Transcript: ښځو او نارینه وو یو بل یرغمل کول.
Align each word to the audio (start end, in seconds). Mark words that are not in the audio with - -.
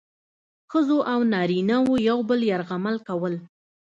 ښځو 0.71 0.97
او 1.11 1.19
نارینه 1.33 1.75
وو 1.85 1.95
یو 2.09 2.17
بل 2.29 2.39
یرغمل 2.51 2.95
کول. 3.07 3.33